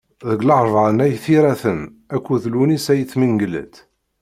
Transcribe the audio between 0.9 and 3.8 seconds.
n At Yiraten, akked Lewnis Ayit Mengellat.